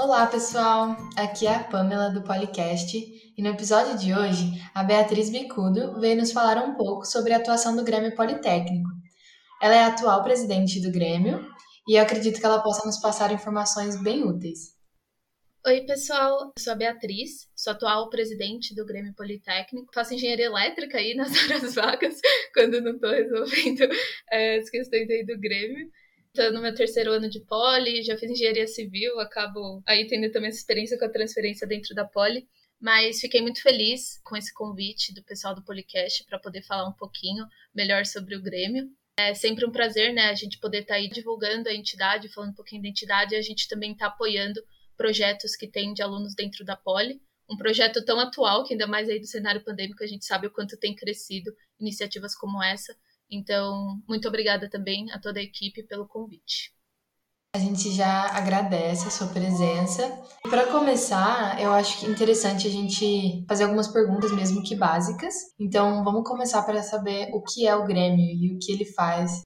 [0.00, 0.96] Olá, pessoal!
[1.16, 6.16] Aqui é a Pamela do Policast e no episódio de hoje a Beatriz Bicudo veio
[6.16, 8.88] nos falar um pouco sobre a atuação do Grêmio Politécnico.
[9.60, 11.44] Ela é a atual presidente do Grêmio
[11.88, 14.78] e eu acredito que ela possa nos passar informações bem úteis.
[15.66, 16.52] Oi, pessoal.
[16.56, 19.92] Eu sou a Beatriz, sou atual presidente do Grêmio Politécnico.
[19.92, 22.20] Faço engenharia elétrica aí nas horas vagas,
[22.54, 23.88] quando não estou resolvendo
[24.30, 25.90] é, as questões aí do Grêmio.
[26.34, 30.48] Estou no meu terceiro ano de poli, já fiz engenharia civil, acabo aí tendo também
[30.48, 32.46] essa experiência com a transferência dentro da poli.
[32.80, 36.92] Mas fiquei muito feliz com esse convite do pessoal do Policast para poder falar um
[36.92, 37.44] pouquinho
[37.74, 38.88] melhor sobre o Grêmio.
[39.18, 42.50] É sempre um prazer, né, a gente poder estar tá aí divulgando a entidade, falando
[42.50, 44.62] um pouquinho da entidade, e a gente também está apoiando
[44.96, 47.20] projetos que tem de alunos dentro da Poli.
[47.50, 50.50] Um projeto tão atual, que ainda mais aí do cenário pandêmico, a gente sabe o
[50.52, 51.50] quanto tem crescido
[51.80, 52.94] iniciativas como essa.
[53.30, 56.72] Então, muito obrigada também a toda a equipe pelo convite.
[57.54, 60.06] A gente já agradece a sua presença.
[60.42, 65.34] Para começar, eu acho que é interessante a gente fazer algumas perguntas, mesmo que básicas.
[65.58, 69.42] Então, vamos começar para saber o que é o Grêmio e o que ele faz.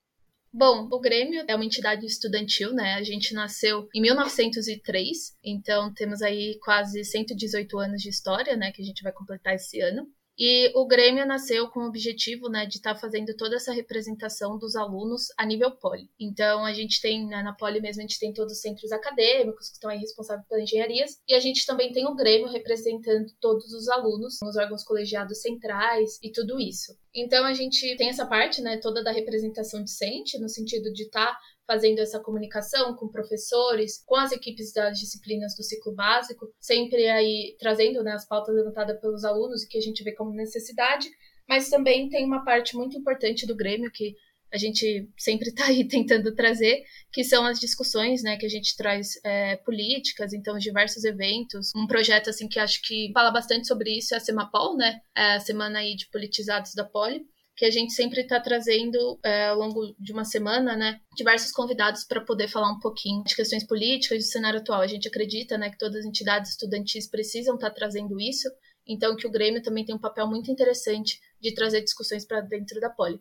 [0.53, 2.95] Bom, o Grêmio é uma entidade estudantil, né?
[2.95, 8.71] A gente nasceu em 1903, então temos aí quase 118 anos de história, né?
[8.73, 10.07] Que a gente vai completar esse ano.
[10.39, 14.59] E o Grêmio nasceu com o objetivo né, de estar tá fazendo toda essa representação
[14.59, 16.09] dos alunos a nível poli.
[16.19, 19.69] Então, a gente tem, né, na poli mesmo, a gente tem todos os centros acadêmicos
[19.69, 23.73] que estão aí responsáveis pelas engenharias, e a gente também tem o Grêmio representando todos
[23.73, 26.97] os alunos, os órgãos colegiados centrais e tudo isso.
[27.15, 31.27] Então, a gente tem essa parte né, toda da representação discente, no sentido de estar
[31.27, 31.39] tá
[31.73, 37.57] fazendo essa comunicação com professores, com as equipes das disciplinas do ciclo básico, sempre aí
[37.59, 41.09] trazendo né, as pautas levantadas pelos alunos e que a gente vê como necessidade,
[41.49, 44.15] mas também tem uma parte muito importante do Grêmio que
[44.53, 48.77] a gente sempre está aí tentando trazer, que são as discussões, né, que a gente
[48.77, 51.71] traz é, políticas, então diversos eventos.
[51.75, 55.37] Um projeto assim que acho que fala bastante sobre isso é a Semapol, né, é
[55.37, 57.27] a semana aí de politizados da Poli,
[57.57, 62.05] que a gente sempre está trazendo é, ao longo de uma semana, né, diversos convidados
[62.05, 64.81] para poder falar um pouquinho de questões políticas do cenário atual.
[64.81, 68.49] A gente acredita, né, que todas as entidades estudantis precisam estar tá trazendo isso,
[68.87, 72.81] então que o Grêmio também tem um papel muito interessante de trazer discussões para dentro
[72.81, 73.21] da Poli.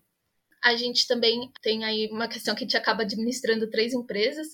[0.63, 4.47] A gente também tem aí uma questão que a gente acaba administrando três empresas.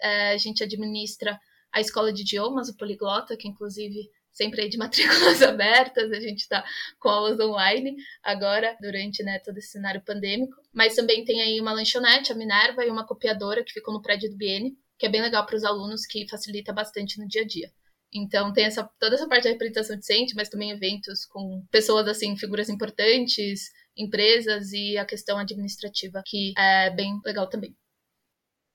[0.00, 1.38] É, a gente administra
[1.72, 6.38] a escola de idiomas, o Poliglota, que inclusive sempre aí de matrículas abertas, a gente
[6.38, 6.64] está
[6.98, 10.54] com aulas online agora, durante né, todo esse cenário pandêmico.
[10.72, 14.30] Mas também tem aí uma lanchonete, a Minerva, e uma copiadora que ficou no prédio
[14.30, 17.46] do Biene, que é bem legal para os alunos, que facilita bastante no dia a
[17.46, 17.70] dia.
[18.12, 22.36] Então tem essa, toda essa parte da representação decente, mas também eventos com pessoas assim,
[22.36, 27.76] figuras importantes, empresas e a questão administrativa, que é bem legal também.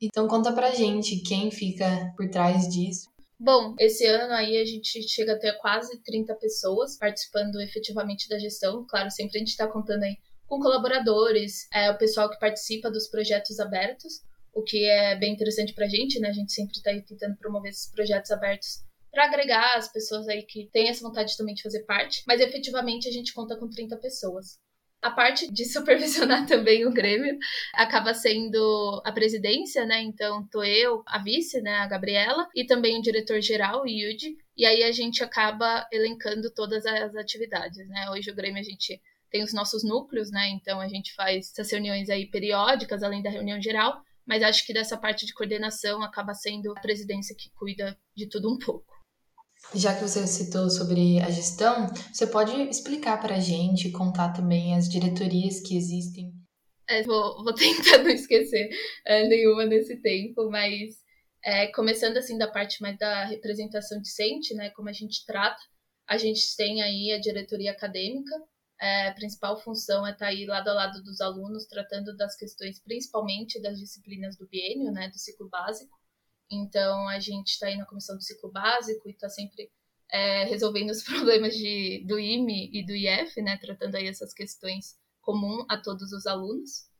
[0.01, 3.12] Então conta pra gente quem fica por trás disso.
[3.39, 8.39] Bom, esse ano aí a gente chega a ter quase 30 pessoas participando efetivamente da
[8.39, 8.85] gestão.
[8.87, 10.17] Claro, sempre a gente está contando aí
[10.47, 14.21] com colaboradores, é, o pessoal que participa dos projetos abertos,
[14.53, 16.29] o que é bem interessante para a gente, né?
[16.29, 20.69] A gente sempre está tentando promover esses projetos abertos para agregar as pessoas aí que
[20.71, 24.59] têm essa vontade também de fazer parte, mas efetivamente a gente conta com 30 pessoas.
[25.03, 27.37] A parte de supervisionar também o Grêmio
[27.73, 30.01] acaba sendo a presidência, né?
[30.01, 34.65] Então, tô eu, a vice, né, a Gabriela, e também o diretor-geral, o Yudi, e
[34.65, 38.09] aí a gente acaba elencando todas as atividades, né?
[38.11, 40.47] Hoje o Grêmio a gente tem os nossos núcleos, né?
[40.51, 44.73] Então a gente faz essas reuniões aí periódicas, além da reunião geral, mas acho que
[44.73, 48.92] dessa parte de coordenação acaba sendo a presidência que cuida de tudo um pouco.
[49.75, 54.75] Já que você citou sobre a gestão, você pode explicar para a gente, contar também
[54.75, 56.31] as diretorias que existem?
[56.87, 58.69] É, vou, vou, tentar não esquecer
[59.05, 60.95] é, nenhuma nesse tempo, mas
[61.43, 65.61] é, começando assim da parte mais da representação decente, né, como a gente trata,
[66.07, 68.31] a gente tem aí a diretoria acadêmica,
[68.79, 72.35] é, a principal função é estar tá aí lado a lado dos alunos, tratando das
[72.35, 75.97] questões principalmente das disciplinas do biênio, né, do ciclo básico,
[76.53, 79.71] então, a gente está aí na comissão do ciclo básico e está sempre
[80.11, 84.95] é, resolvendo os problemas de, do IME e do IF, né, tratando aí essas questões
[85.21, 86.91] comum a todos os alunos.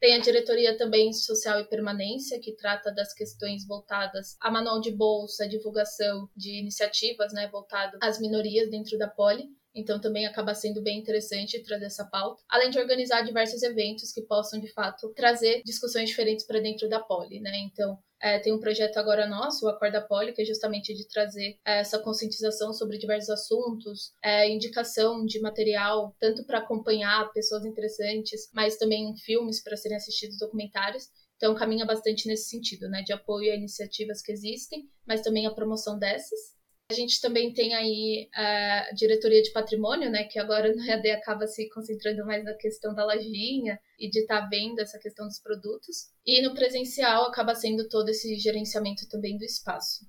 [0.00, 4.92] Tem a diretoria também social e permanência, que trata das questões voltadas a manual de
[4.92, 9.48] bolsa, divulgação de iniciativas, né, voltado às minorias dentro da Poli.
[9.74, 14.22] Então também acaba sendo bem interessante trazer essa pauta, além de organizar diversos eventos que
[14.22, 17.58] possam de fato trazer discussões diferentes para dentro da Poli, né?
[17.58, 21.58] Então é, tem um projeto agora nosso, o Acorda Poli, que é justamente de trazer
[21.64, 28.50] é, essa conscientização sobre diversos assuntos, é, indicação de material, tanto para acompanhar pessoas interessantes,
[28.52, 31.04] mas também filmes para serem assistidos, documentários.
[31.36, 33.02] Então, caminha bastante nesse sentido, né?
[33.02, 36.57] De apoio a iniciativas que existem, mas também a promoção dessas.
[36.90, 41.46] A gente também tem aí a diretoria de patrimônio, né, que agora no EAD acaba
[41.46, 45.38] se concentrando mais na questão da lojinha e de estar tá vendo essa questão dos
[45.38, 46.08] produtos.
[46.24, 50.06] E no presencial acaba sendo todo esse gerenciamento também do espaço.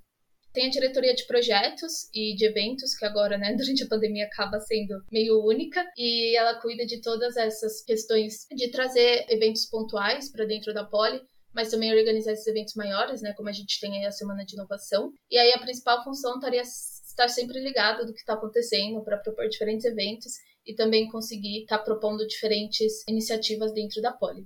[0.53, 4.59] Tem a diretoria de projetos e de eventos, que agora, né, durante a pandemia acaba
[4.61, 10.45] sendo meio única, e ela cuida de todas essas questões de trazer eventos pontuais para
[10.45, 11.21] dentro da Poli,
[11.53, 14.55] mas também organizar esses eventos maiores, né, como a gente tem aí a Semana de
[14.55, 15.11] Inovação.
[15.29, 19.47] E aí a principal função estaria estar sempre ligado do que está acontecendo para propor
[19.49, 20.33] diferentes eventos
[20.65, 24.45] e também conseguir estar tá propondo diferentes iniciativas dentro da Poli.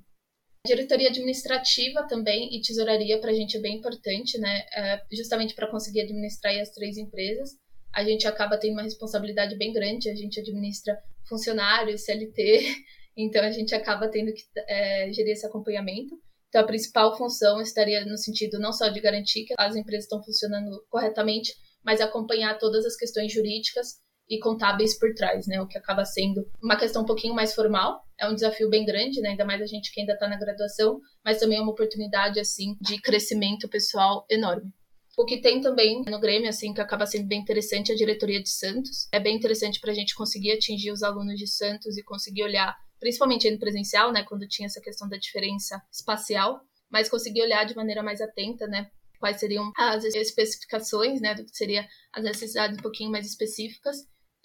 [0.65, 4.63] Diretoria administrativa também e tesouraria para a gente é bem importante, né?
[4.73, 7.49] É justamente para conseguir administrar as três empresas.
[7.93, 10.97] A gente acaba tendo uma responsabilidade bem grande, a gente administra
[11.27, 12.61] funcionários, CLT,
[13.17, 16.17] então a gente acaba tendo que é, gerir esse acompanhamento.
[16.53, 20.21] Então, a principal função estaria no sentido não só de garantir que as empresas estão
[20.23, 21.51] funcionando corretamente,
[21.83, 23.95] mas acompanhar todas as questões jurídicas
[24.29, 25.59] e contábeis por trás, né?
[25.59, 28.03] O que acaba sendo uma questão um pouquinho mais formal.
[28.19, 29.29] É um desafio bem grande, né?
[29.29, 32.75] Ainda mais a gente que ainda está na graduação, mas também é uma oportunidade, assim,
[32.79, 34.71] de crescimento pessoal enorme.
[35.17, 38.41] O que tem também no Grêmio, assim, que acaba sendo bem interessante, é a diretoria
[38.41, 39.07] de Santos.
[39.11, 42.75] É bem interessante para a gente conseguir atingir os alunos de Santos e conseguir olhar
[43.03, 47.75] principalmente no presencial, né, quando tinha essa questão da diferença espacial, mas conseguir olhar de
[47.75, 48.89] maneira mais atenta, né,
[49.19, 53.97] quais seriam as especificações, né, do que seria as necessidades um pouquinho mais específicas.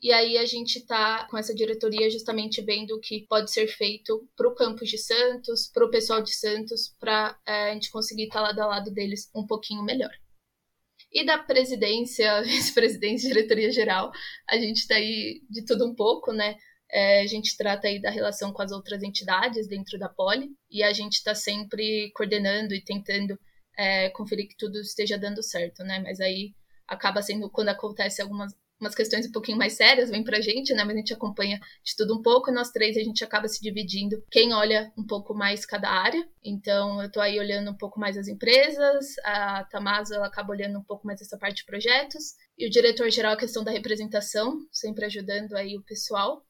[0.03, 4.29] E aí a gente está com essa diretoria justamente vendo o que pode ser feito
[4.37, 8.25] para o campus de Santos, para o pessoal de Santos, para é, a gente conseguir
[8.25, 10.11] estar tá lado a lado deles um pouquinho melhor.
[11.13, 14.11] E da presidência, vice-presidência, diretoria geral,
[14.49, 16.57] a gente está aí de tudo um pouco, né?
[16.91, 20.83] É, a gente trata aí da relação com as outras entidades dentro da Poli e
[20.83, 23.39] a gente está sempre coordenando e tentando
[23.77, 26.01] é, conferir que tudo esteja dando certo, né?
[26.01, 26.55] Mas aí
[26.87, 30.85] acaba sendo quando acontece algumas umas questões um pouquinho mais sérias, vem pra gente, né?
[30.85, 33.61] Mas a gente acompanha de tudo um pouco, e nós três a gente acaba se
[33.61, 34.23] dividindo.
[34.31, 36.27] Quem olha um pouco mais cada área.
[36.45, 40.79] Então, eu tô aí olhando um pouco mais as empresas, a Tamaso, ela acaba olhando
[40.79, 45.05] um pouco mais essa parte de projetos, e o diretor-geral a questão da representação, sempre
[45.05, 46.45] ajudando aí o pessoal.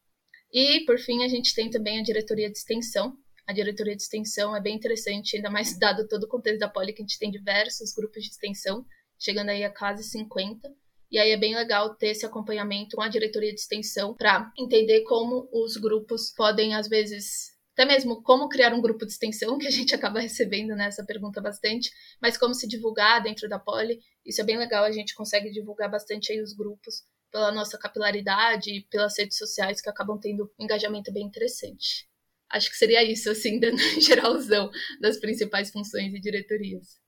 [0.53, 3.17] E, por fim, a gente tem também a diretoria de extensão.
[3.47, 6.93] A diretoria de extensão é bem interessante, ainda mais dado todo o contexto da Poli,
[6.93, 8.85] que a gente tem diversos grupos de extensão,
[9.19, 10.69] chegando aí a quase 50.
[11.11, 15.03] E aí é bem legal ter esse acompanhamento com a diretoria de extensão para entender
[15.05, 19.67] como os grupos podem, às vezes, até mesmo como criar um grupo de extensão, que
[19.67, 21.91] a gente acaba recebendo nessa pergunta bastante,
[22.21, 23.99] mas como se divulgar dentro da Poli.
[24.25, 28.71] Isso é bem legal, a gente consegue divulgar bastante aí os grupos pela nossa capilaridade
[28.71, 32.09] e pelas redes sociais que acabam tendo um engajamento bem interessante.
[32.51, 34.71] Acho que seria isso, assim, dando geralzão
[35.01, 36.99] das principais funções e diretorias.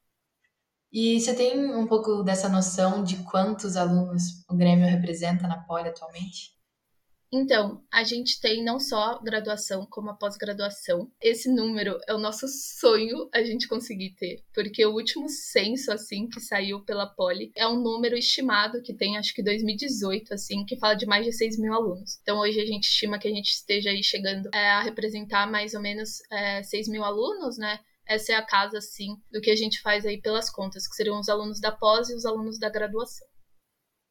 [0.92, 5.88] E você tem um pouco dessa noção de quantos alunos o Grêmio representa na Poli
[5.88, 6.59] atualmente?
[7.32, 11.08] Então, a gente tem não só graduação, como a pós-graduação.
[11.20, 16.28] Esse número é o nosso sonho a gente conseguir ter, porque o último censo, assim,
[16.28, 20.76] que saiu pela Poli, é um número estimado que tem, acho que 2018, assim, que
[20.76, 22.18] fala de mais de 6 mil alunos.
[22.20, 25.74] Então, hoje a gente estima que a gente esteja aí chegando é, a representar mais
[25.74, 27.78] ou menos é, 6 mil alunos, né?
[28.04, 31.20] Essa é a casa, assim, do que a gente faz aí pelas contas, que seriam
[31.20, 33.29] os alunos da pós e os alunos da graduação.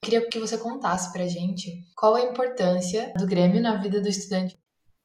[0.01, 4.57] Queria que você contasse pra gente qual a importância do Grêmio na vida do estudante.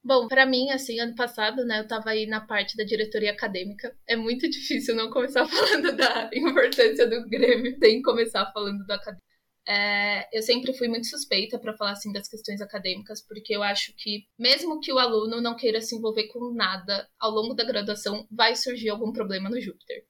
[0.02, 3.96] Bom, para mim, assim, ano passado, né, eu tava aí na parte da diretoria acadêmica.
[4.06, 9.24] É muito difícil não começar falando da importância do Grêmio sem começar falando da academia.
[9.66, 13.94] É, eu sempre fui muito suspeita para falar assim das questões acadêmicas, porque eu acho
[13.96, 18.26] que mesmo que o aluno não queira se envolver com nada ao longo da graduação,
[18.30, 20.04] vai surgir algum problema no Júpiter.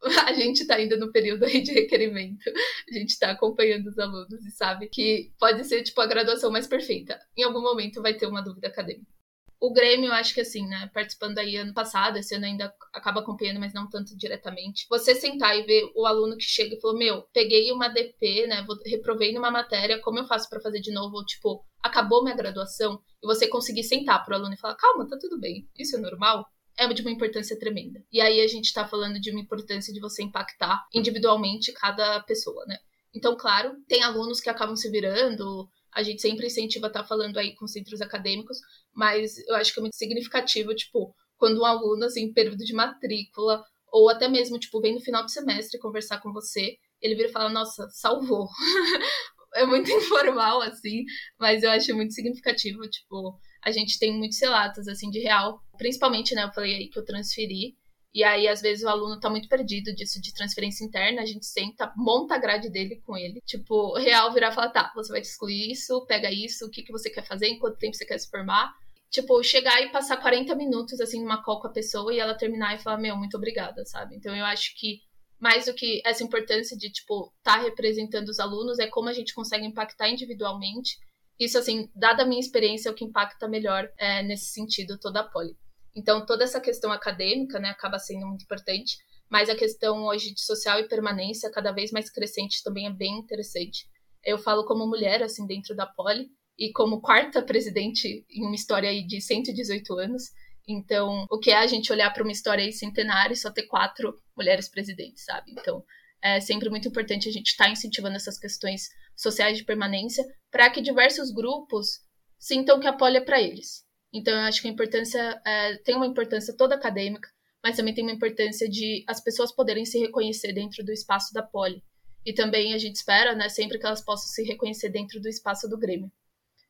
[0.26, 2.48] a gente está ainda no período aí de requerimento.
[2.88, 6.66] A gente está acompanhando os alunos e sabe que pode ser tipo a graduação mais
[6.66, 7.18] perfeita.
[7.36, 9.18] Em algum momento vai ter uma dúvida acadêmica.
[9.60, 13.20] O Grêmio, eu acho que assim, né, participando aí ano passado, esse ano ainda acaba
[13.20, 14.86] acompanhando, mas não tanto diretamente.
[14.88, 18.64] Você sentar e ver o aluno que chega e falou: "Meu, peguei uma DP, né,
[18.86, 23.00] reprovei numa matéria, como eu faço para fazer de novo?" Ou, tipo, acabou minha graduação,
[23.20, 25.68] e você conseguir sentar pro aluno e falar: "Calma, tá tudo bem.
[25.76, 26.46] Isso é normal?"
[26.78, 28.00] É de uma importância tremenda.
[28.10, 32.64] E aí a gente está falando de uma importância de você impactar individualmente cada pessoa,
[32.66, 32.76] né?
[33.14, 37.08] Então, claro, tem alunos que acabam se virando, a gente sempre incentiva a estar tá
[37.08, 38.58] falando aí com centros acadêmicos,
[38.94, 43.64] mas eu acho que é muito significativo, tipo, quando um aluno, assim, período de matrícula,
[43.90, 47.32] ou até mesmo, tipo, vem no final do semestre conversar com você, ele vira e
[47.32, 48.46] fala, nossa, salvou.
[49.54, 51.04] é muito informal, assim,
[51.38, 55.60] mas eu acho muito significativo, tipo, a gente tem muitos relatos, assim, de real.
[55.76, 57.76] Principalmente, né, eu falei aí que eu transferi.
[58.12, 61.46] E aí, às vezes, o aluno tá muito perdido disso de transferência interna, a gente
[61.46, 63.40] senta, monta a grade dele com ele.
[63.44, 66.90] Tipo, real virar e falar, tá, você vai excluir isso, pega isso, o que, que
[66.90, 68.72] você quer fazer, em quanto tempo você quer se formar.
[69.10, 72.74] Tipo, chegar e passar 40 minutos, assim, numa call com a pessoa e ela terminar
[72.74, 74.16] e falar, meu, muito obrigada, sabe?
[74.16, 75.00] Então, eu acho que
[75.40, 79.12] mais do que essa importância de, tipo, estar tá representando os alunos, é como a
[79.12, 80.96] gente consegue impactar individualmente.
[81.38, 85.20] Isso, assim, dada a minha experiência, é o que impacta melhor é, nesse sentido toda
[85.20, 85.56] a poli.
[85.94, 88.96] Então, toda essa questão acadêmica, né, acaba sendo muito importante,
[89.30, 93.18] mas a questão hoje de social e permanência, cada vez mais crescente, também é bem
[93.18, 93.86] interessante.
[94.24, 96.28] Eu falo como mulher, assim, dentro da poli,
[96.58, 100.24] e como quarta presidente em uma história aí de 118 anos,
[100.68, 103.62] então, o que é a gente olhar para uma história aí centenária e só ter
[103.62, 105.52] quatro mulheres presidentes, sabe?
[105.52, 105.82] Então,
[106.22, 110.70] é sempre muito importante a gente estar tá incentivando essas questões sociais de permanência para
[110.70, 112.00] que diversos grupos
[112.38, 113.84] sintam que a poli é para eles.
[114.12, 117.28] Então, eu acho que a importância é, tem uma importância toda acadêmica,
[117.62, 121.42] mas também tem uma importância de as pessoas poderem se reconhecer dentro do espaço da
[121.42, 121.82] poli.
[122.24, 125.68] E também a gente espera, né, sempre que elas possam se reconhecer dentro do espaço
[125.68, 126.10] do Grêmio.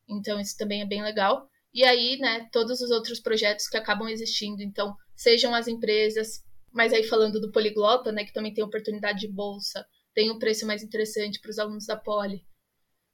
[0.08, 1.48] Então, isso também é bem legal.
[1.72, 6.92] E aí, né, todos os outros projetos que acabam existindo, então, sejam as empresas, mas
[6.92, 9.84] aí falando do Poliglota, né, que também tem oportunidade de bolsa,
[10.14, 12.44] tem um preço mais interessante para os alunos da Poli.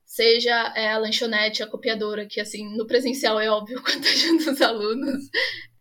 [0.05, 4.63] Seja é, a lanchonete, a copiadora, que assim, no presencial é óbvio quanto ajuda os
[4.63, 5.25] alunos.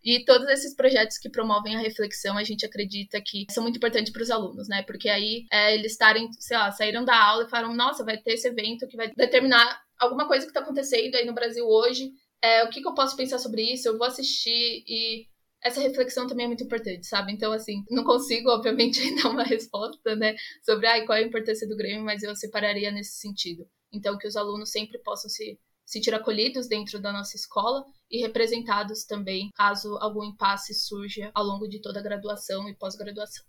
[0.02, 4.12] E todos esses projetos que promovem a reflexão, a gente acredita que são muito importantes
[4.12, 4.82] para os alunos, né?
[4.82, 8.34] Porque aí é, eles estarem, sei lá, saíram da aula e falaram, nossa, vai ter
[8.34, 12.10] esse evento que vai determinar alguma coisa que está acontecendo aí no Brasil hoje
[12.44, 15.26] é, o que, que eu posso pensar sobre isso, eu vou assistir e
[15.64, 17.32] essa reflexão também é muito importante, sabe?
[17.32, 21.66] Então, assim, não consigo, obviamente, dar uma resposta, né, sobre ah, qual é a importância
[21.66, 23.66] do Grêmio, mas eu separaria nesse sentido.
[23.92, 29.04] Então, que os alunos sempre possam se sentir acolhidos dentro da nossa escola e representados
[29.04, 33.44] também, caso algum impasse surja ao longo de toda a graduação e pós-graduação.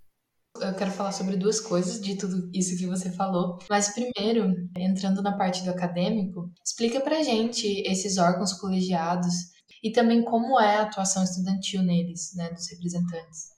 [0.61, 3.59] Eu quero falar sobre duas coisas de tudo isso que você falou.
[3.69, 9.54] Mas primeiro, entrando na parte do acadêmico, explica pra gente esses órgãos colegiados
[9.85, 13.51] e também como é a atuação estudantil neles, né, dos representantes.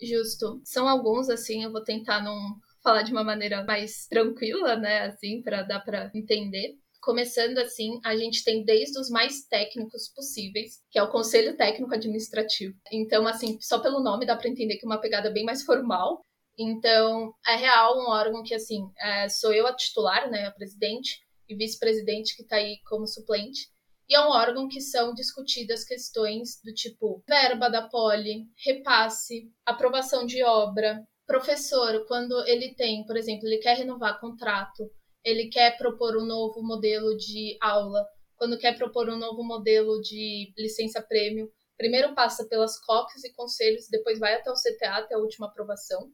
[0.00, 0.60] Justo.
[0.64, 2.38] São alguns, assim, eu vou tentar não
[2.84, 6.76] falar de uma maneira mais tranquila, né, assim, para dar para entender.
[7.00, 11.92] Começando assim, a gente tem desde os mais técnicos possíveis, que é o Conselho Técnico
[11.92, 12.76] Administrativo.
[12.92, 16.22] Então, assim, só pelo nome dá para entender que é uma pegada bem mais formal,
[16.56, 21.18] então, é real um órgão que, assim, é, sou eu a titular, né, a presidente,
[21.48, 23.71] e vice-presidente que está aí como suplente.
[24.12, 30.26] E é um órgão que são discutidas questões do tipo verba da poli, repasse, aprovação
[30.26, 31.02] de obra.
[31.26, 34.84] Professor, quando ele tem, por exemplo, ele quer renovar contrato,
[35.24, 40.52] ele quer propor um novo modelo de aula, quando quer propor um novo modelo de
[40.58, 45.46] licença-prêmio, primeiro passa pelas COCs e conselhos, depois vai até o CTA, até a última
[45.46, 46.12] aprovação.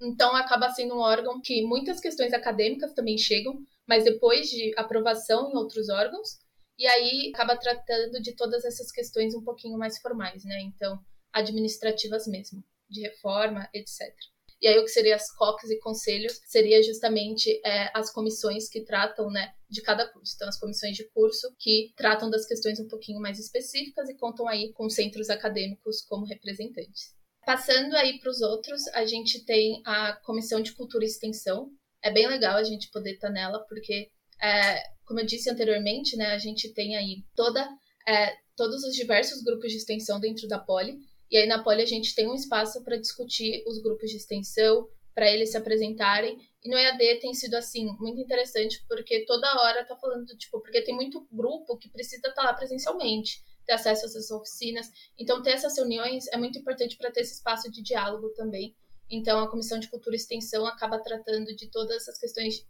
[0.00, 5.50] Então, acaba sendo um órgão que muitas questões acadêmicas também chegam, mas depois de aprovação
[5.50, 6.38] em outros órgãos,
[6.80, 10.62] e aí acaba tratando de todas essas questões um pouquinho mais formais, né?
[10.62, 10.98] Então,
[11.30, 14.14] administrativas mesmo, de reforma, etc.
[14.62, 18.82] E aí, o que seria as COCs e conselhos seria justamente é, as comissões que
[18.82, 20.32] tratam né, de cada curso.
[20.34, 24.48] Então, as comissões de curso que tratam das questões um pouquinho mais específicas e contam
[24.48, 27.14] aí com centros acadêmicos como representantes.
[27.44, 31.70] Passando aí para os outros, a gente tem a Comissão de Cultura e Extensão.
[32.02, 34.10] É bem legal a gente poder estar tá nela, porque,
[34.42, 37.68] é, como eu disse anteriormente, né, a gente tem aí toda,
[38.06, 40.98] é, todos os diversos grupos de extensão dentro da Poli.
[41.30, 44.88] E aí na Poli a gente tem um espaço para discutir os grupos de extensão,
[45.14, 46.38] para eles se apresentarem.
[46.62, 50.82] E no EAD tem sido assim muito interessante porque toda hora tá falando tipo, porque
[50.82, 54.90] tem muito grupo que precisa estar tá lá presencialmente ter acesso a essas oficinas.
[55.18, 58.74] Então, ter essas reuniões é muito importante para ter esse espaço de diálogo também.
[59.08, 62.66] Então, a Comissão de Cultura e Extensão acaba tratando de todas essas questões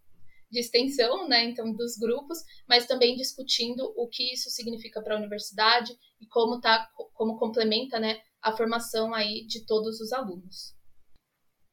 [0.50, 2.38] de extensão, né, então dos grupos,
[2.68, 7.98] mas também discutindo o que isso significa para a universidade e como tá, como complementa,
[8.00, 10.74] né, a formação aí de todos os alunos.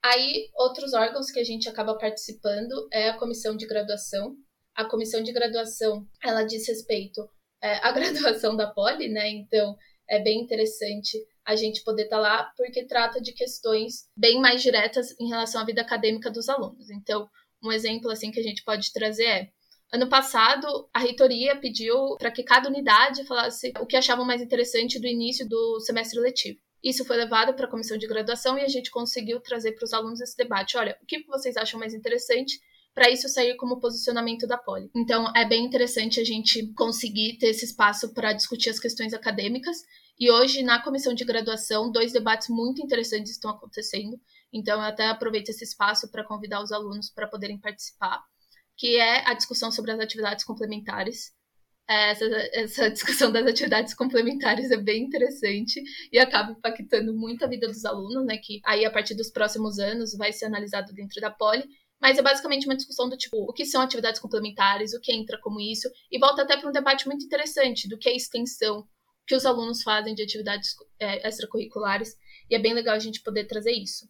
[0.03, 4.35] Aí, outros órgãos que a gente acaba participando é a comissão de graduação.
[4.75, 7.27] A comissão de graduação, ela diz respeito
[7.61, 9.29] é, a graduação da Poli, né?
[9.29, 9.75] Então
[10.09, 14.61] é bem interessante a gente poder estar tá lá, porque trata de questões bem mais
[14.61, 16.89] diretas em relação à vida acadêmica dos alunos.
[16.89, 17.27] Então,
[17.63, 19.49] um exemplo assim que a gente pode trazer é
[19.91, 24.99] Ano passado, a reitoria pediu para que cada unidade falasse o que achavam mais interessante
[24.99, 26.59] do início do semestre letivo.
[26.83, 29.93] Isso foi levado para a comissão de graduação e a gente conseguiu trazer para os
[29.93, 30.77] alunos esse debate.
[30.77, 32.59] Olha, o que vocês acham mais interessante
[32.93, 34.89] para isso sair como posicionamento da Poli.
[34.95, 39.77] Então, é bem interessante a gente conseguir ter esse espaço para discutir as questões acadêmicas.
[40.19, 44.19] E hoje, na comissão de graduação, dois debates muito interessantes estão acontecendo.
[44.51, 48.21] Então, eu até aproveito esse espaço para convidar os alunos para poderem participar,
[48.77, 51.35] que é a discussão sobre as atividades complementares.
[51.89, 57.67] Essa, essa, discussão das atividades complementares é bem interessante e acaba impactando muito a vida
[57.67, 58.37] dos alunos, né?
[58.37, 61.63] Que aí, a partir dos próximos anos, vai ser analisado dentro da Poli.
[61.99, 65.39] Mas é basicamente uma discussão do tipo, o que são atividades complementares, o que entra
[65.41, 68.87] como isso, e volta até para um debate muito interessante do que é extensão,
[69.25, 72.15] que os alunos fazem de atividades é, extracurriculares,
[72.49, 74.07] e é bem legal a gente poder trazer isso.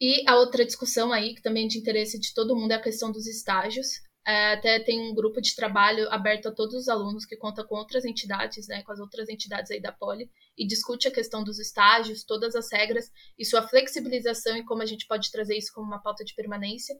[0.00, 2.82] E a outra discussão aí, que também é de interesse de todo mundo, é a
[2.82, 3.86] questão dos estágios.
[4.26, 7.74] É, até tem um grupo de trabalho aberto a todos os alunos que conta com
[7.74, 11.58] outras entidades, né, com as outras entidades aí da Poli, e discute a questão dos
[11.58, 15.86] estágios, todas as regras e sua flexibilização e como a gente pode trazer isso como
[15.86, 16.94] uma pauta de permanência.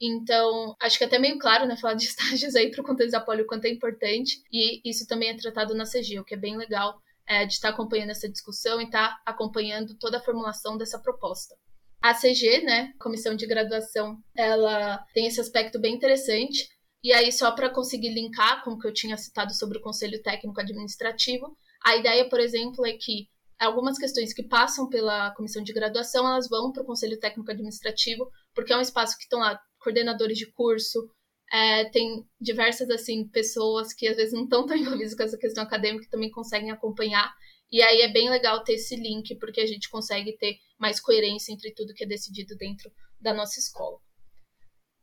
[0.00, 3.12] Então, acho que é até meio claro, né, falar de estágios aí para o contexto
[3.12, 6.34] da Poli, o quanto é importante, e isso também é tratado na CG, o que
[6.34, 10.76] é bem legal é, de estar acompanhando essa discussão e estar acompanhando toda a formulação
[10.76, 11.54] dessa proposta.
[12.02, 16.68] A CG, né, Comissão de Graduação, ela tem esse aspecto bem interessante,
[17.02, 20.22] e aí, só para conseguir linkar com o que eu tinha citado sobre o Conselho
[20.22, 23.28] Técnico Administrativo, a ideia, por exemplo, é que
[23.58, 28.28] algumas questões que passam pela comissão de graduação, elas vão para o Conselho Técnico Administrativo,
[28.54, 31.08] porque é um espaço que estão lá coordenadores de curso,
[31.52, 35.62] é, tem diversas assim pessoas que às vezes não estão tão envolvidas com essa questão
[35.62, 37.32] acadêmica que também conseguem acompanhar.
[37.72, 41.52] E aí é bem legal ter esse link, porque a gente consegue ter mais coerência
[41.52, 43.98] entre tudo que é decidido dentro da nossa escola.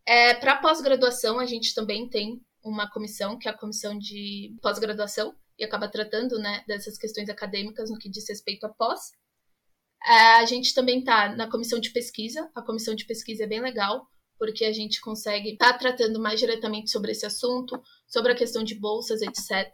[0.05, 5.35] É, Para pós-graduação, a gente também tem uma comissão, que é a comissão de pós-graduação,
[5.57, 9.11] e acaba tratando né, dessas questões acadêmicas no que diz respeito à pós.
[10.05, 13.61] É, a gente também está na comissão de pesquisa, a comissão de pesquisa é bem
[13.61, 14.07] legal,
[14.37, 18.63] porque a gente consegue estar tá tratando mais diretamente sobre esse assunto, sobre a questão
[18.63, 19.69] de bolsas, etc.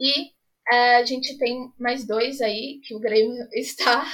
[0.00, 0.33] E
[0.70, 4.04] a gente tem mais dois aí, que o Grêmio está.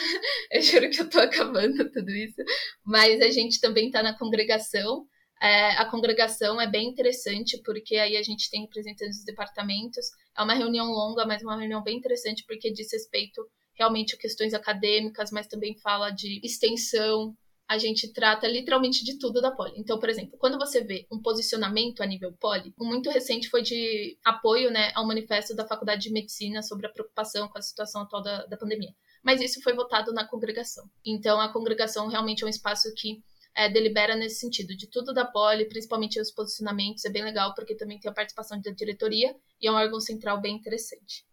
[0.50, 2.42] eu juro que eu estou acabando tudo isso.
[2.84, 5.06] Mas a gente também está na congregação.
[5.42, 10.06] É, a congregação é bem interessante, porque aí a gente tem representantes dos departamentos.
[10.36, 13.42] É uma reunião longa, mas uma reunião bem interessante, porque diz respeito
[13.74, 17.34] realmente a questões acadêmicas, mas também fala de extensão,
[17.70, 19.74] a gente trata literalmente de tudo da poli.
[19.76, 23.62] Então, por exemplo, quando você vê um posicionamento a nível poli, um muito recente foi
[23.62, 28.02] de apoio né, ao manifesto da Faculdade de Medicina sobre a preocupação com a situação
[28.02, 28.90] atual da, da pandemia.
[29.22, 30.84] Mas isso foi votado na congregação.
[31.06, 33.22] Então, a congregação realmente é um espaço que
[33.54, 37.76] é, delibera nesse sentido, de tudo da poli, principalmente os posicionamentos, é bem legal, porque
[37.76, 41.24] também tem a participação da diretoria e é um órgão central bem interessante.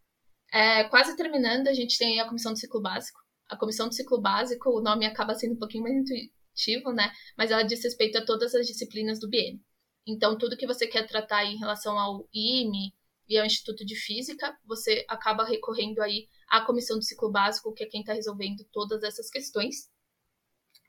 [0.53, 3.19] É, quase terminando, a gente tem a comissão do ciclo básico,
[3.49, 7.11] a comissão do ciclo básico, o nome acaba sendo um pouquinho mais intuitivo, né?
[7.37, 9.61] Mas ela diz respeito a todas as disciplinas do BN.
[10.05, 12.93] Então, tudo que você quer tratar em relação ao IME
[13.27, 17.83] e ao Instituto de Física, você acaba recorrendo aí à comissão do ciclo básico, que
[17.83, 19.89] é quem está resolvendo todas essas questões.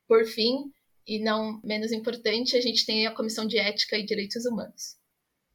[0.07, 0.73] Por fim,
[1.07, 4.97] e não menos importante, a gente tem a comissão de ética e direitos humanos.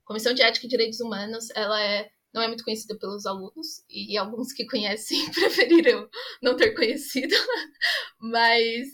[0.04, 3.84] A comissão de ética e direitos humanos, ela é não é muito conhecida pelos alunos,
[3.90, 6.10] e alguns que conhecem preferiram
[6.42, 7.36] não ter conhecido,
[8.20, 8.88] mas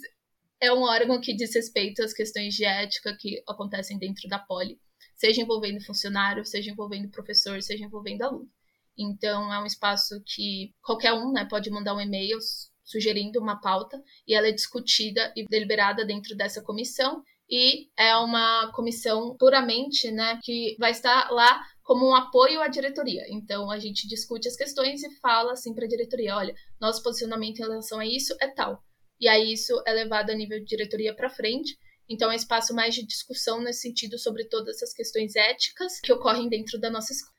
[0.61, 4.79] é um órgão que diz respeito às questões de ética que acontecem dentro da Poli,
[5.15, 8.49] seja envolvendo funcionário, seja envolvendo professor, seja envolvendo aluno.
[8.97, 12.37] Então, é um espaço que qualquer um né, pode mandar um e-mail
[12.83, 18.71] sugerindo uma pauta e ela é discutida e deliberada dentro dessa comissão e é uma
[18.73, 23.25] comissão puramente, né, que vai estar lá como um apoio à diretoria.
[23.29, 27.57] Então a gente discute as questões e fala assim para a diretoria, olha, nosso posicionamento
[27.57, 28.83] em relação a isso é tal.
[29.19, 31.75] E aí isso é levado a nível de diretoria para frente.
[32.07, 36.13] Então é um espaço mais de discussão nesse sentido sobre todas essas questões éticas que
[36.13, 37.33] ocorrem dentro da nossa escola.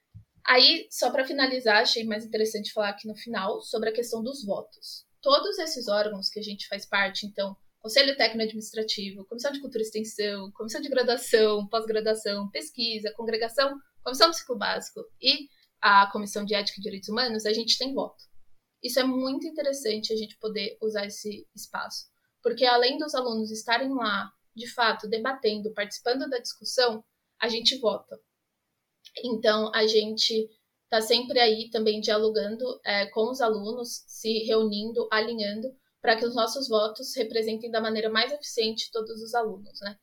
[0.45, 4.45] Aí, só para finalizar, achei mais interessante falar aqui no final sobre a questão dos
[4.45, 5.07] votos.
[5.23, 9.85] Todos esses órgãos que a gente faz parte, então, Conselho Técnico Administrativo, Comissão de Cultura
[9.85, 15.49] e Extensão, Comissão de Graduação, Pós-Graduação, Pesquisa, Congregação, Comissão do Ciclo Básico e
[15.81, 18.23] a Comissão de Ética e Direitos Humanos, a gente tem voto.
[18.83, 22.07] Isso é muito interessante a gente poder usar esse espaço,
[22.43, 27.05] porque além dos alunos estarem lá, de fato, debatendo, participando da discussão,
[27.41, 28.19] a gente vota.
[29.25, 30.49] Então, a gente
[30.85, 35.69] está sempre aí também dialogando é, com os alunos, se reunindo, alinhando,
[36.01, 39.97] para que os nossos votos representem da maneira mais eficiente todos os alunos, né?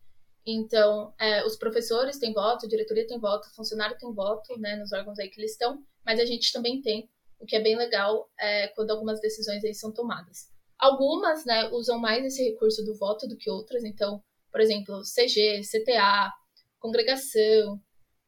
[0.50, 4.78] Então, é, os professores têm voto, a diretoria tem voto, o funcionário tem voto, né,
[4.78, 7.76] nos órgãos aí que eles estão, mas a gente também tem, o que é bem
[7.76, 10.50] legal é, quando algumas decisões aí são tomadas.
[10.80, 15.64] Algumas, né, usam mais esse recurso do voto do que outras, então, por exemplo, CG,
[15.64, 16.32] CTA,
[16.80, 17.82] congregação,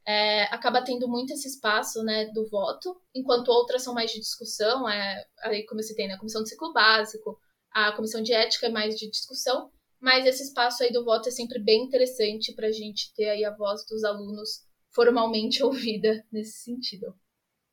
[0.06, 4.90] é, acaba tendo muito esse espaço né, do voto, enquanto outras são mais de discussão,
[4.90, 7.40] é, aí como você tem né, a comissão de ciclo básico,
[7.72, 11.32] a comissão de ética é mais de discussão, mas esse espaço aí do voto é
[11.32, 16.64] sempre bem interessante para a gente ter aí a voz dos alunos formalmente ouvida nesse
[16.64, 17.14] sentido.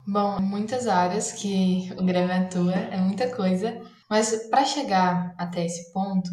[0.06, 5.92] Bom, muitas áreas que o Grêmio atua, é muita coisa, mas para chegar até esse
[5.92, 6.30] ponto,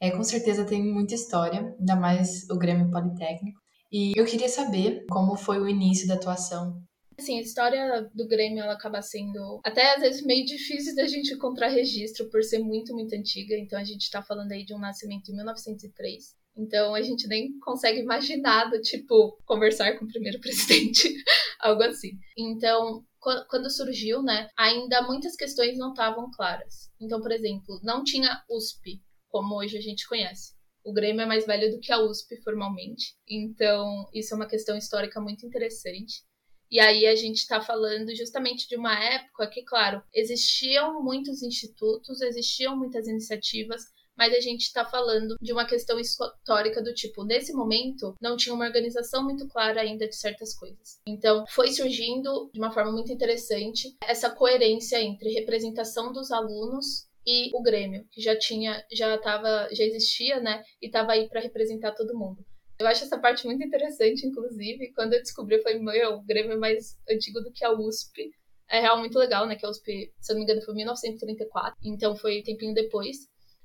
[0.00, 3.60] é, com certeza tem muita história, ainda mais o Grêmio Politécnico.
[3.90, 6.80] E eu queria saber como foi o início da atuação.
[7.20, 11.34] Assim, a história do Grêmio ela acaba sendo até às vezes meio difícil da gente
[11.34, 13.54] encontrar registro por ser muito, muito antiga.
[13.56, 16.34] Então a gente está falando aí de um nascimento em 1903.
[16.56, 21.14] Então a gente nem consegue imaginar do tipo conversar com o primeiro presidente,
[21.60, 22.12] algo assim.
[22.36, 23.04] Então,
[23.50, 26.90] quando surgiu, né, ainda muitas questões não estavam claras.
[26.98, 30.54] Então, por exemplo, não tinha USP, como hoje a gente conhece.
[30.82, 33.14] O Grêmio é mais velho do que a USP formalmente.
[33.28, 36.22] Então, isso é uma questão histórica muito interessante.
[36.70, 42.20] E aí a gente está falando justamente de uma época que, claro, existiam muitos institutos,
[42.20, 43.82] existiam muitas iniciativas,
[44.16, 48.54] mas a gente está falando de uma questão histórica do tipo, nesse momento, não tinha
[48.54, 51.00] uma organização muito clara ainda de certas coisas.
[51.06, 57.50] Então, foi surgindo de uma forma muito interessante essa coerência entre representação dos alunos e
[57.54, 60.62] o Grêmio, que já tinha, já tava, já existia, né?
[60.82, 62.44] E estava aí para representar todo mundo.
[62.80, 66.56] Eu acho essa parte muito interessante, inclusive, quando eu descobri, foi meu, o Grêmio é
[66.56, 68.30] mais antigo do que a USP.
[68.70, 69.54] É real muito legal, né?
[69.54, 73.18] Que a USP, se eu não me engano, foi 1934, então foi um tempinho depois.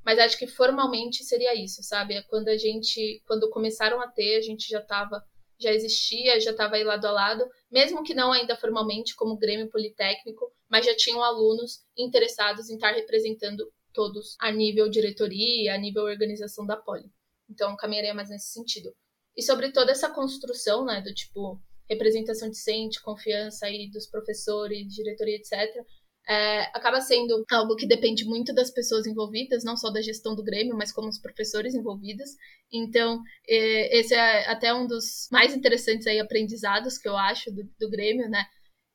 [0.04, 2.16] Mas acho que formalmente seria isso, sabe?
[2.16, 5.24] É quando a gente, quando começaram a ter, a gente já estava
[5.58, 9.70] já existia, já estava aí lado a lado, mesmo que não ainda formalmente como Grêmio
[9.70, 16.04] Politécnico, mas já tinham alunos interessados em estar representando todos a nível diretoria, a nível
[16.04, 17.10] organização da Poli.
[17.50, 18.94] Então, caminharia mais nesse sentido.
[19.38, 25.36] E sobre toda essa construção, né, do tipo representação decente, confiança aí dos professores, diretoria,
[25.36, 25.86] etc.,
[26.28, 30.44] é, acaba sendo algo que depende muito das pessoas envolvidas, não só da gestão do
[30.44, 32.32] Grêmio, mas como os professores envolvidos.
[32.72, 37.64] Então, é, esse é até um dos mais interessantes aí aprendizados que eu acho do,
[37.80, 38.44] do Grêmio, né?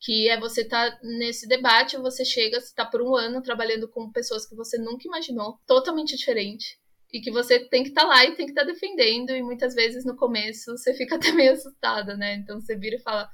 [0.01, 4.11] Que é você tá nesse debate, você chega, você está por um ano trabalhando com
[4.11, 6.80] pessoas que você nunca imaginou, totalmente diferente,
[7.13, 9.43] e que você tem que estar tá lá e tem que estar tá defendendo, e
[9.43, 12.35] muitas vezes no começo você fica até meio assustada, né?
[12.37, 13.29] Então você vira e fala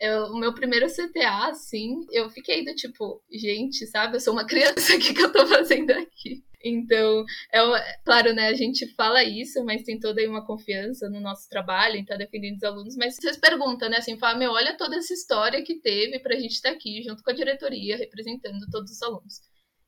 [0.00, 4.46] eu, o meu primeiro CTA, assim, eu fiquei do tipo, gente, sabe, eu sou uma
[4.46, 6.44] criança, o que, que eu tô fazendo aqui?
[6.64, 11.20] Então, é, claro, né, a gente fala isso, mas tem toda aí uma confiança no
[11.20, 14.52] nosso trabalho, em estar tá defendendo os alunos, mas vocês perguntam, né, assim, fala, meu,
[14.52, 17.96] olha toda essa história que teve pra gente estar tá aqui, junto com a diretoria,
[17.96, 19.40] representando todos os alunos.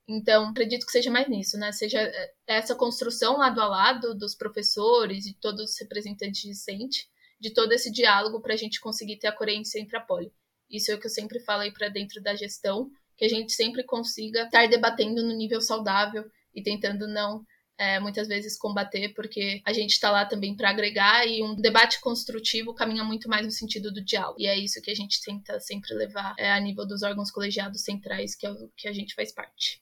[0.08, 1.70] Então, acredito que seja mais nisso, né?
[1.72, 7.08] Seja é, essa construção lado a lado dos professores e todos os representantes discentes,
[7.40, 10.32] de todo esse diálogo para a gente conseguir ter a coerência entre a poli.
[10.68, 13.52] Isso é o que eu sempre falo aí para dentro da gestão, que a gente
[13.52, 17.44] sempre consiga estar debatendo no nível saudável e tentando não
[17.80, 21.98] é, muitas vezes combater, porque a gente está lá também para agregar e um debate
[22.00, 24.38] construtivo caminha muito mais no sentido do diálogo.
[24.38, 27.82] E é isso que a gente tenta sempre levar é, a nível dos órgãos colegiados
[27.82, 29.80] centrais, que é o que a gente faz parte.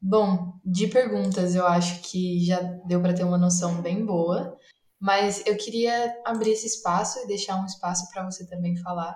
[0.00, 4.56] Bom, de perguntas, eu acho que já deu para ter uma noção bem boa.
[5.00, 9.14] Mas eu queria abrir esse espaço e deixar um espaço para você também falar.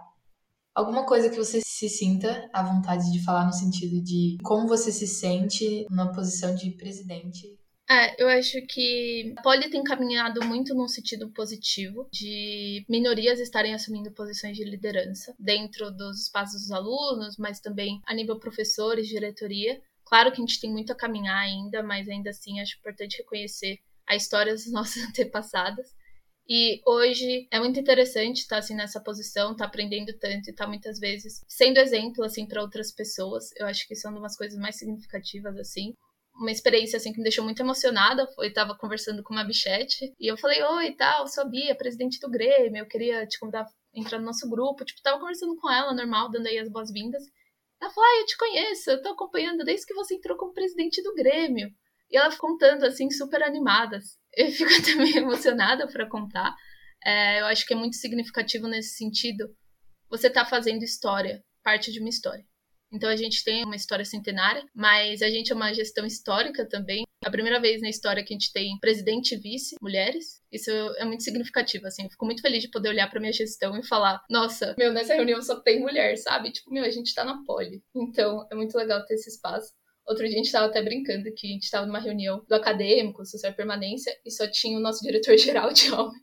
[0.74, 4.92] Alguma coisa que você se sinta à vontade de falar no sentido de como você
[4.92, 7.58] se sente numa posição de presidente
[7.90, 13.72] é, eu acho que a Poli tem caminhado muito num sentido positivo, de minorias estarem
[13.72, 19.80] assumindo posições de liderança dentro dos espaços dos alunos, mas também a nível professores, diretoria.
[20.08, 23.78] Claro que a gente tem muito a caminhar ainda, mas ainda assim acho importante reconhecer
[24.06, 25.86] a história dos nossos antepassados.
[26.48, 30.98] E hoje é muito interessante estar assim nessa posição, estar aprendendo tanto e estar muitas
[30.98, 33.50] vezes sendo exemplo assim para outras pessoas.
[33.58, 35.92] Eu acho que isso é uma das coisas mais significativas assim.
[36.34, 40.26] Uma experiência assim que me deixou muito emocionada foi estava conversando com uma bichete e
[40.32, 43.68] eu falei: "Oi, tal, sou a Bia, presidente do Grêmio, eu queria te convidar a
[43.94, 44.86] entrar no nosso grupo".
[44.86, 47.22] Tipo, tava conversando com ela normal, dando aí as boas-vindas.
[47.80, 51.02] Ela falou: "Ah, eu te conheço, eu tô acompanhando desde que você entrou como presidente
[51.02, 51.70] do Grêmio".
[52.10, 53.98] E ela contando, assim, super animada.
[54.36, 56.54] Eu fico até meio emocionada para contar.
[57.04, 59.48] É, eu acho que é muito significativo nesse sentido.
[60.10, 62.44] Você tá fazendo história, parte de uma história.
[62.92, 67.04] Então a gente tem uma história centenária, mas a gente é uma gestão histórica também.
[67.24, 70.40] A primeira vez na história que a gente tem presidente e vice mulheres.
[70.52, 72.04] Isso é muito significativo, assim.
[72.04, 75.14] Eu fico muito feliz de poder olhar para minha gestão e falar: nossa, meu, nessa
[75.14, 76.52] reunião só tem mulher, sabe?
[76.52, 77.82] Tipo, meu, a gente tá na pole.
[77.94, 79.72] Então é muito legal ter esse espaço.
[80.06, 83.26] Outro dia a gente estava até brincando que a gente estava numa reunião do acadêmico,
[83.26, 86.22] social permanência, e só tinha o nosso diretor-geral de homem.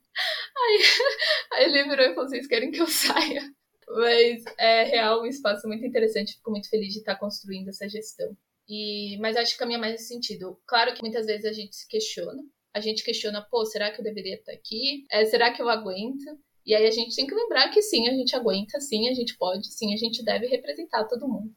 [0.57, 0.79] Aí,
[1.53, 3.43] aí ele virou e falou: vocês querem que eu saia?
[3.87, 8.35] Mas é real um espaço muito interessante, fico muito feliz de estar construindo essa gestão.
[8.67, 10.59] E, mas acho que caminha mais nesse sentido.
[10.67, 12.41] Claro que muitas vezes a gente se questiona.
[12.73, 15.05] A gente questiona, pô, será que eu deveria estar aqui?
[15.11, 16.25] É, será que eu aguento?
[16.65, 19.37] E aí a gente tem que lembrar que sim, a gente aguenta, sim, a gente
[19.37, 21.53] pode, sim, a gente deve representar todo mundo.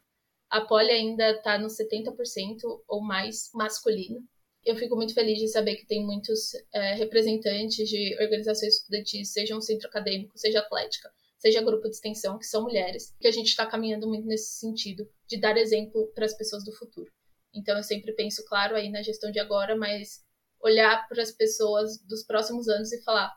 [0.51, 4.21] A poli ainda está no 70% ou mais masculino.
[4.65, 9.57] Eu fico muito feliz de saber que tem muitos é, representantes de organizações estudantis, seja
[9.57, 13.49] um centro acadêmico, seja atlética, seja grupo de extensão, que são mulheres, que a gente
[13.49, 17.11] está caminhando muito nesse sentido de dar exemplo para as pessoas do futuro.
[17.55, 20.23] Então eu sempre penso, claro, aí na gestão de agora, mas
[20.61, 23.33] olhar para as pessoas dos próximos anos e falar: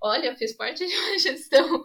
[0.00, 1.82] olha, fiz parte de uma gestão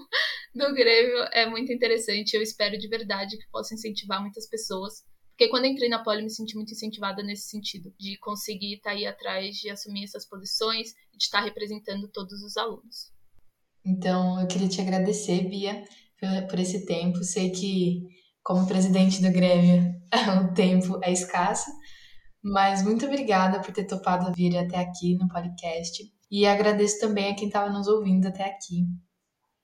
[0.53, 2.33] do Grêmio, é muito interessante.
[2.33, 5.03] Eu espero de verdade que possa incentivar muitas pessoas.
[5.29, 8.95] Porque quando entrei na Poli, me senti muito incentivada nesse sentido, de conseguir estar tá
[8.95, 13.11] aí atrás, de assumir essas posições, de estar representando todos os alunos.
[13.85, 15.83] Então, eu queria te agradecer, Bia,
[16.49, 17.23] por esse tempo.
[17.23, 18.07] Sei que,
[18.43, 19.93] como presidente do Grêmio,
[20.49, 21.69] o tempo é escasso,
[22.43, 26.03] mas muito obrigada por ter topado vir até aqui no podcast.
[26.29, 28.85] E agradeço também a quem estava nos ouvindo até aqui.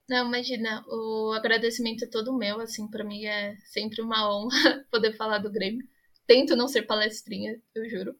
[0.09, 5.15] Não, imagina, o agradecimento é todo meu, assim, para mim é sempre uma honra poder
[5.15, 5.85] falar do Grêmio.
[6.25, 8.13] Tento não ser palestrinha, eu juro.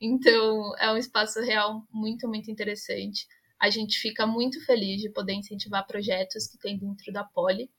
[0.00, 3.26] Então, é um espaço real muito, muito interessante
[3.64, 7.70] a gente fica muito feliz de poder incentivar projetos que tem dentro da Poli.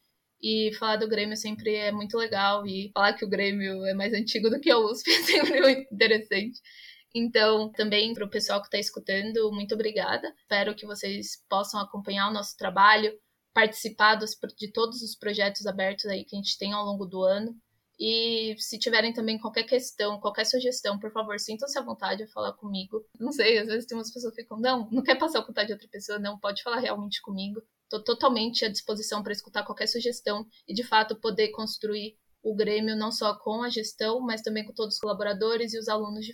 [0.42, 2.66] E falar do Grêmio sempre é muito legal.
[2.66, 5.94] E falar que o Grêmio é mais antigo do que a USP é sempre muito
[5.94, 6.60] interessante.
[7.14, 10.34] Então, também para o pessoal que está escutando, muito obrigada.
[10.40, 13.14] Espero que vocês possam acompanhar o nosso trabalho,
[13.54, 17.22] participar dos, de todos os projetos abertos aí que a gente tem ao longo do
[17.22, 17.56] ano.
[18.00, 22.54] E se tiverem também qualquer questão, qualquer sugestão, por favor, sintam-se à vontade a falar
[22.54, 23.06] comigo.
[23.20, 25.68] Não sei, às vezes tem umas pessoas que ficam, não, não quer passar o contato
[25.68, 27.62] de outra pessoa, não, pode falar realmente comigo.
[27.84, 32.96] Estou totalmente à disposição para escutar qualquer sugestão e, de fato, poder construir o Grêmio
[32.96, 36.34] não só com a gestão, mas também com todos os colaboradores e os alunos de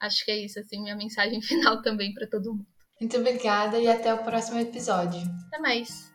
[0.00, 2.66] Acho que é isso, assim, minha mensagem final também para todo mundo.
[2.98, 5.20] Muito obrigada e até o próximo episódio.
[5.46, 6.10] Até mais.